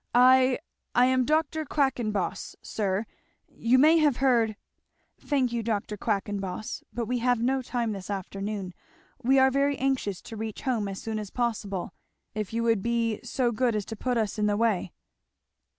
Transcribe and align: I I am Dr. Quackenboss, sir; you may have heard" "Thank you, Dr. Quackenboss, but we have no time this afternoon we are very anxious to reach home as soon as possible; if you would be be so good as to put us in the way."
I 0.15 0.57
I 0.95 1.05
am 1.05 1.25
Dr. 1.25 1.63
Quackenboss, 1.63 2.55
sir; 2.63 3.05
you 3.47 3.77
may 3.77 3.99
have 3.99 4.17
heard" 4.17 4.55
"Thank 5.29 5.53
you, 5.53 5.61
Dr. 5.61 5.95
Quackenboss, 5.95 6.81
but 6.91 7.05
we 7.05 7.19
have 7.19 7.39
no 7.43 7.61
time 7.61 7.91
this 7.91 8.09
afternoon 8.09 8.73
we 9.21 9.37
are 9.37 9.51
very 9.51 9.77
anxious 9.77 10.19
to 10.23 10.35
reach 10.35 10.63
home 10.63 10.87
as 10.87 10.99
soon 10.99 11.19
as 11.19 11.29
possible; 11.29 11.93
if 12.33 12.51
you 12.51 12.63
would 12.63 12.81
be 12.81 13.17
be 13.17 13.21
so 13.23 13.51
good 13.51 13.75
as 13.75 13.85
to 13.85 13.95
put 13.95 14.17
us 14.17 14.39
in 14.39 14.47
the 14.47 14.57
way." 14.57 14.91